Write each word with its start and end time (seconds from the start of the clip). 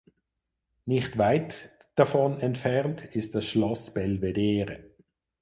Nicht 0.85 1.19
weit 1.19 1.69
davon 1.93 2.39
entfernt 2.39 3.03
ist 3.15 3.35
das 3.35 3.45
Schloss 3.45 3.93
Belvedere. 3.93 4.95